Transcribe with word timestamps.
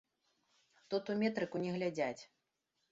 Тут 0.89 1.13
у 1.13 1.19
метрыку 1.21 1.63
не 1.67 1.71
глядзяць. 1.77 2.21